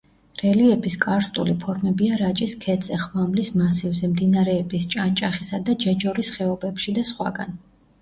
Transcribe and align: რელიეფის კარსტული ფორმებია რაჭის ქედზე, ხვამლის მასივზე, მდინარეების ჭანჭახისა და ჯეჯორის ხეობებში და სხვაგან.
რელიეფის 0.41 0.95
კარსტული 1.03 1.53
ფორმებია 1.65 2.17
რაჭის 2.23 2.57
ქედზე, 2.65 2.99
ხვამლის 3.05 3.53
მასივზე, 3.61 4.11
მდინარეების 4.17 4.91
ჭანჭახისა 4.97 5.63
და 5.71 5.81
ჯეჯორის 5.87 6.37
ხეობებში 6.41 7.01
და 7.01 7.09
სხვაგან. 7.15 7.59